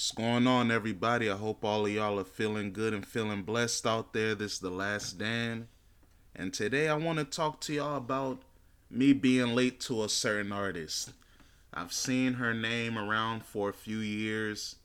What's 0.00 0.12
going 0.12 0.46
on, 0.46 0.70
everybody? 0.70 1.28
I 1.28 1.36
hope 1.36 1.62
all 1.62 1.84
of 1.84 1.92
y'all 1.92 2.18
are 2.18 2.24
feeling 2.24 2.72
good 2.72 2.94
and 2.94 3.06
feeling 3.06 3.42
blessed 3.42 3.86
out 3.86 4.14
there. 4.14 4.34
This 4.34 4.54
is 4.54 4.58
the 4.60 4.70
last 4.70 5.18
Dan, 5.18 5.68
and 6.34 6.54
today 6.54 6.88
I 6.88 6.94
want 6.94 7.18
to 7.18 7.26
talk 7.26 7.60
to 7.60 7.74
y'all 7.74 7.98
about 7.98 8.40
me 8.90 9.12
being 9.12 9.54
late 9.54 9.78
to 9.80 10.02
a 10.02 10.08
certain 10.08 10.52
artist. 10.52 11.12
I've 11.74 11.92
seen 11.92 12.32
her 12.34 12.54
name 12.54 12.96
around 12.96 13.44
for 13.44 13.68
a 13.68 13.74
few 13.74 13.98
years. 13.98 14.76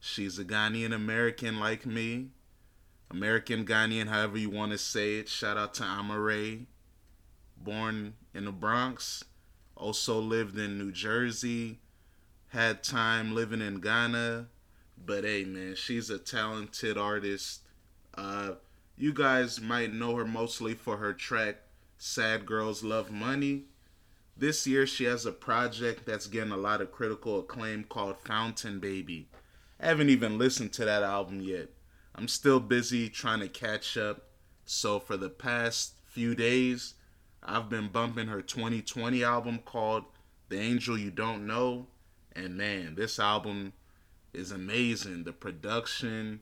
She's 0.00 0.38
a 0.38 0.44
Ghanaian 0.44 0.92
American 0.94 1.58
like 1.58 1.86
me, 1.86 2.26
American 3.10 3.64
Ghanaian, 3.64 4.08
however 4.08 4.36
you 4.36 4.50
want 4.50 4.72
to 4.72 4.78
say 4.78 5.14
it. 5.14 5.30
Shout 5.30 5.56
out 5.56 5.72
to 5.74 5.84
Amaarae, 5.84 6.66
born 7.56 8.16
in 8.34 8.44
the 8.44 8.52
Bronx, 8.52 9.24
also 9.76 10.20
lived 10.20 10.58
in 10.58 10.76
New 10.76 10.92
Jersey, 10.92 11.78
had 12.48 12.84
time 12.84 13.34
living 13.34 13.62
in 13.62 13.80
Ghana 13.80 14.48
but 15.04 15.24
hey, 15.24 15.44
man, 15.44 15.74
she's 15.74 16.10
a 16.10 16.18
talented 16.18 16.96
artist. 16.98 17.62
Uh, 18.14 18.52
you 18.96 19.12
guys 19.12 19.60
might 19.60 19.92
know 19.92 20.16
her 20.16 20.24
mostly 20.24 20.74
for 20.74 20.96
her 20.96 21.12
track 21.12 21.56
Sad 21.98 22.46
Girls 22.46 22.82
Love 22.82 23.10
Money. 23.10 23.64
This 24.36 24.66
year, 24.66 24.86
she 24.86 25.04
has 25.04 25.26
a 25.26 25.32
project 25.32 26.06
that's 26.06 26.26
getting 26.28 26.52
a 26.52 26.56
lot 26.56 26.80
of 26.80 26.92
critical 26.92 27.40
acclaim 27.40 27.84
called 27.84 28.18
Fountain 28.18 28.78
Baby. 28.78 29.28
I 29.80 29.86
haven't 29.86 30.10
even 30.10 30.38
listened 30.38 30.72
to 30.74 30.84
that 30.84 31.02
album 31.02 31.40
yet. 31.40 31.70
I'm 32.14 32.28
still 32.28 32.60
busy 32.60 33.08
trying 33.08 33.40
to 33.40 33.48
catch 33.48 33.96
up. 33.96 34.24
So, 34.64 34.98
for 35.00 35.16
the 35.16 35.30
past 35.30 35.94
few 36.06 36.34
days, 36.34 36.94
I've 37.42 37.68
been 37.68 37.88
bumping 37.88 38.28
her 38.28 38.42
2020 38.42 39.24
album 39.24 39.60
called 39.64 40.04
The 40.48 40.58
Angel 40.58 40.98
You 40.98 41.10
Don't 41.10 41.46
Know. 41.46 41.86
And 42.34 42.56
man, 42.56 42.94
this 42.94 43.18
album 43.18 43.72
is 44.32 44.50
amazing. 44.50 45.24
The 45.24 45.32
production, 45.32 46.40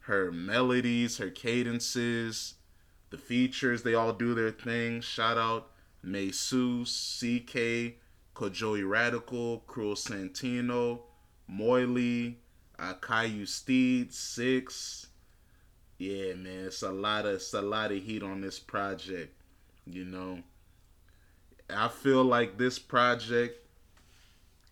her 0.00 0.30
melodies, 0.30 1.18
her 1.18 1.30
cadences, 1.30 2.54
the 3.10 3.18
features, 3.18 3.82
they 3.82 3.94
all 3.94 4.12
do 4.12 4.34
their 4.34 4.50
thing. 4.50 5.00
Shout 5.00 5.38
out 5.38 5.70
Mesus, 6.04 6.88
CKay, 6.88 7.94
Kojey 8.34 8.88
Radical, 8.88 9.60
Cruel 9.66 9.94
Santino, 9.94 11.00
Moliy, 11.50 12.36
uh, 12.78 12.94
Caillou 13.00 13.46
Steed, 13.46 14.12
Six. 14.12 15.06
Yeah, 15.98 16.34
man, 16.34 16.66
it's 16.66 16.82
a 16.82 16.92
lot 16.92 17.24
of 17.24 17.36
it's 17.36 17.54
a 17.54 17.62
lot 17.62 17.92
of 17.92 18.02
heat 18.02 18.22
on 18.22 18.42
this 18.42 18.58
project. 18.58 19.34
You 19.86 20.04
know, 20.04 20.40
I 21.70 21.88
feel 21.88 22.22
like 22.22 22.58
this 22.58 22.78
project 22.78 23.65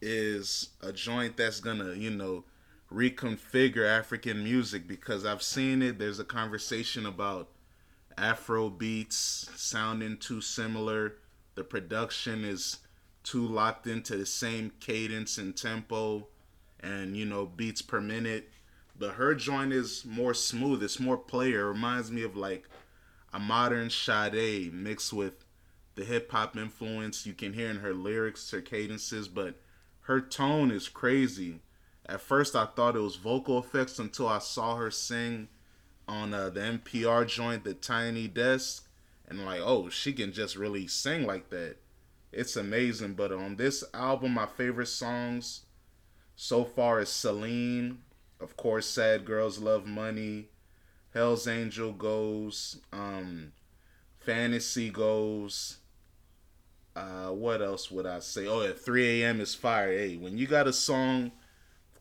is 0.05 0.69
a 0.83 0.92
joint 0.92 1.36
that's 1.36 1.60
gonna, 1.60 1.94
you 1.94 2.10
know, 2.10 2.44
reconfigure 2.92 3.88
African 3.88 4.44
music 4.44 4.86
because 4.86 5.24
I've 5.24 5.42
seen 5.42 5.83
it. 5.83 5.98
There's 5.98 6.20
a 6.20 6.24
conversation 6.24 7.06
about 7.06 7.48
Afro 8.19 8.69
beats 8.69 9.48
sounding 9.56 10.19
too 10.19 10.41
similar. 10.41 11.16
The 11.55 11.64
production 11.64 12.44
is 12.44 12.78
too 13.22 13.47
locked 13.47 13.86
into 13.86 14.16
the 14.16 14.27
same 14.27 14.72
cadence 14.78 15.38
and 15.38 15.56
tempo 15.56 16.28
and, 16.80 17.16
you 17.16 17.25
know, 17.25 17.47
beats 17.47 17.80
per 17.80 18.00
minute. 18.00 18.50
But 18.97 19.14
her 19.14 19.34
joint 19.34 19.72
is 19.72 20.05
more 20.05 20.34
smooth. 20.34 20.82
It's 20.82 21.00
more 21.00 21.16
player. 21.16 21.62
It 21.62 21.72
reminds 21.72 22.12
me 22.12 22.22
of 22.22 22.36
like 22.36 22.69
a 23.32 23.41
modern 23.41 23.91
Sade 23.91 24.72
mixed 24.72 25.12
with 25.12 25.44
the 25.94 26.05
hip 26.05 26.30
hop 26.30 26.56
influence 26.56 27.27
you 27.27 27.32
can 27.32 27.55
hear 27.55 27.70
in 27.70 27.78
her 27.78 27.94
lyrics, 27.94 28.50
her 28.50 28.60
cadences, 28.60 29.28
but 29.28 29.56
her 30.05 30.20
tone 30.20 30.70
is 30.70 30.88
crazy. 30.88 31.60
At 32.06 32.20
first, 32.20 32.55
I 32.55 32.66
thought 32.66 32.97
it 32.97 33.00
was 33.00 33.16
vocal 33.16 33.58
effects 33.58 33.98
until 33.98 34.28
I 34.28 34.38
saw 34.38 34.77
her 34.77 34.91
sing 34.91 35.48
on 36.06 36.34
uh, 36.34 36.50
the 36.50 36.60
NPR 36.60 37.27
joint, 37.27 37.64
The 37.64 37.72
Tiny 37.72 38.28
Desk, 38.28 38.86
and 39.27 39.44
like, 39.47 39.60
oh, 39.62 39.88
she 39.88 40.12
can 40.12 40.32
just 40.32 40.56
really 40.56 40.87
sing 40.87 41.26
like 41.26 41.48
that. 41.50 41.76
It's 42.32 42.56
amazing. 42.56 43.15
But 43.15 43.32
on 43.32 43.56
this 43.56 43.82
album, 43.94 44.32
my 44.32 44.47
favorite 44.47 44.88
songs 44.88 45.62
so 46.36 46.65
far 46.65 47.00
is 47.00 47.09
Celine, 47.09 47.98
of 48.41 48.56
course, 48.59 48.86
Sad 48.86 49.25
Girls 49.25 49.59
Love 49.59 49.86
Money, 49.86 50.48
Hell's 51.15 51.48
Angel 51.48 51.92
Goes, 51.92 52.81
um, 52.92 53.53
Fantasy 54.19 54.91
Goes. 54.91 55.78
Uh, 56.97 57.31
what 57.31 57.60
else 57.60 57.91
would 57.91 58.06
I 58.06 58.21
say? 58.21 58.47
Oh, 58.47 58.62
at 58.62 58.78
3 58.78 59.22
a.m. 59.22 59.41
is 59.41 59.55
fire. 59.55 59.91
Hey, 59.91 60.16
when 60.16 60.38
you 60.38 60.47
got 60.47 60.69
a 60.69 60.72
song 60.72 61.32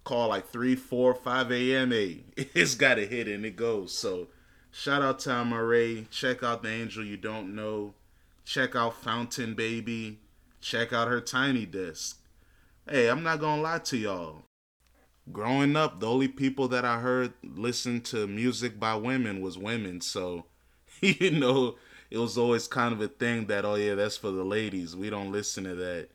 call 0.04 0.30
like 0.30 0.50
3, 0.50 0.76
4, 0.76 1.16
5 1.16 1.52
a.m. 1.52 1.92
Hey, 1.92 2.24
it's 2.38 2.76
got 2.76 3.00
a 3.00 3.06
hit 3.06 3.28
and 3.28 3.46
it 3.46 3.56
goes. 3.56 3.98
So 3.98 4.28
shout 4.72 5.02
out 5.02 5.20
to 5.20 5.30
Amaarae. 5.30 6.10
Check 6.10 6.44
out 6.44 6.64
the 6.64 6.70
angel 6.70 7.04
you 7.04 7.18
don't 7.18 7.56
know. 7.56 7.94
Check 8.46 8.76
out 8.76 9.02
Fountain 9.02 9.56
Baby. 9.56 10.20
Check 10.62 10.94
out 10.94 11.08
her 11.08 11.22
tiny 11.22 11.66
Desk. 11.66 12.20
Hey, 12.90 13.10
I'm 13.10 13.24
not 13.24 13.40
gonna 13.40 13.62
lie 13.62 13.80
to 13.80 13.98
y'all. 13.98 14.44
Growing 15.32 15.78
up, 15.78 16.02
the 16.02 16.08
only 16.08 16.28
people 16.28 16.68
that 16.68 16.84
I 16.84 17.00
heard 17.00 17.34
listen 17.44 18.02
to 18.02 18.28
music 18.28 18.78
by 18.78 18.96
women 18.96 19.42
was 19.42 19.58
women. 19.58 20.02
So, 20.02 20.46
you 21.02 21.32
know, 21.32 21.76
it 22.14 22.20
was 22.20 22.38
always 22.38 22.68
kind 22.68 22.94
of 22.94 23.02
a 23.02 23.08
thing 23.08 23.48
that, 23.48 23.66
oh 23.66 23.74
yeah, 23.74 23.96
that's 23.96 24.18
for 24.18 24.30
the 24.30 24.44
ladies. 24.44 24.96
We 24.96 25.10
don't 25.10 25.32
listen 25.32 25.64
to 25.64 25.74
that. 25.74 26.10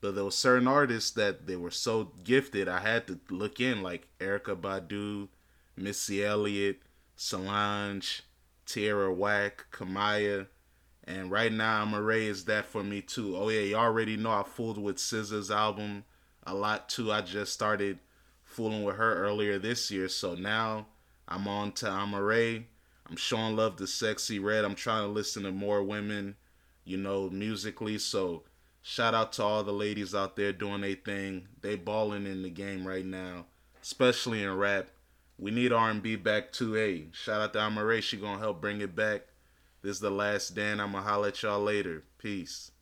But 0.00 0.16
there 0.16 0.24
were 0.24 0.32
certain 0.32 0.66
artists 0.66 1.12
that 1.12 1.46
they 1.46 1.54
were 1.54 1.70
so 1.70 2.10
gifted, 2.24 2.68
I 2.68 2.80
had 2.80 3.06
to 3.06 3.20
look 3.30 3.60
in, 3.60 3.80
like 3.80 4.08
Erykah 4.18 4.60
Badu, 4.60 5.28
Missy 5.76 6.24
Elliott, 6.24 6.80
Solange, 7.14 8.24
Tierra 8.66 9.14
Whack, 9.14 9.66
Kamaiyah. 9.70 10.48
And 11.04 11.30
right 11.30 11.52
now, 11.52 11.84
Amaarae 11.84 12.26
is 12.26 12.46
that 12.46 12.66
for 12.66 12.82
me 12.82 13.00
too. 13.00 13.36
Oh 13.36 13.48
yeah, 13.48 13.60
you 13.60 13.76
already 13.76 14.16
know 14.16 14.32
I 14.32 14.42
fooled 14.42 14.78
with 14.78 14.96
SZA's 14.96 15.52
album 15.52 16.02
a 16.42 16.52
lot 16.52 16.88
too. 16.88 17.12
I 17.12 17.20
just 17.20 17.52
started 17.52 18.00
fooling 18.42 18.82
with 18.82 18.96
her 18.96 19.14
earlier 19.22 19.60
this 19.60 19.88
year, 19.92 20.08
so 20.08 20.34
now 20.34 20.88
I'm 21.28 21.46
on 21.46 21.70
to 21.72 21.86
Amaarae. 21.86 22.64
I'm 23.08 23.16
showing 23.16 23.56
love 23.56 23.76
to 23.76 23.84
Sexyy 23.84 24.42
Red. 24.42 24.64
I'm 24.64 24.74
trying 24.74 25.02
to 25.02 25.12
listen 25.12 25.42
to 25.42 25.52
more 25.52 25.82
women, 25.82 26.36
you 26.84 26.96
know, 26.96 27.28
musically. 27.30 27.98
So 27.98 28.44
Shout 28.86 29.14
out 29.14 29.32
to 29.32 29.42
all 29.42 29.64
the 29.64 29.72
ladies 29.72 30.14
out 30.14 30.36
there 30.36 30.52
doing 30.52 30.82
their 30.82 30.94
thing. 30.94 31.48
They 31.62 31.74
balling 31.74 32.26
in 32.26 32.42
the 32.42 32.50
game 32.50 32.86
right 32.86 33.04
now, 33.04 33.46
especially 33.82 34.42
in 34.42 34.54
rap. 34.58 34.88
We 35.38 35.50
need 35.52 35.72
R&B 35.72 36.16
back 36.16 36.52
too. 36.52 36.74
Hey, 36.74 37.06
shout 37.12 37.40
out 37.40 37.54
to 37.54 37.60
Amaarae. 37.60 38.02
She 38.02 38.18
gonna 38.18 38.38
help 38.38 38.60
bring 38.60 38.82
it 38.82 38.94
back. 38.94 39.22
This 39.80 39.92
is 39.92 40.00
the 40.00 40.10
last 40.10 40.54
Dan. 40.54 40.80
I'ma 40.80 41.00
holla 41.00 41.28
at 41.28 41.42
y'all 41.42 41.62
later. 41.62 42.04
Peace. 42.18 42.72